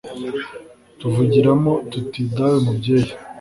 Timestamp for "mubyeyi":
2.65-3.11